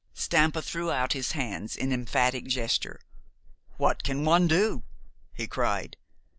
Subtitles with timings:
[0.15, 3.01] Stampa threw out his hands in emphatic gesture.
[3.77, 4.81] "What can one do?"
[5.31, 5.95] he cried.